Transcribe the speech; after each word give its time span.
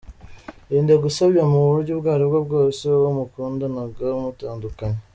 Irinde 0.69 0.93
gusebya 1.03 1.43
mu 1.51 1.59
buryo 1.69 1.91
ubwo 1.95 2.07
aribwo 2.15 2.37
bwose 2.47 2.81
uwo 2.97 3.09
mwakundanaga 3.15 4.05
mutandukanye. 4.21 4.99